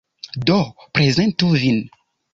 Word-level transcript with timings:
Do, 0.51 0.55
prezentu 0.97 1.51
vin! 1.65 1.81